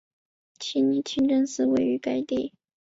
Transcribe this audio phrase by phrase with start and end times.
[0.57, 2.53] 奇尼清真寺位于该地。